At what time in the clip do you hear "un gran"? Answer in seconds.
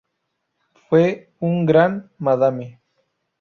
1.41-2.09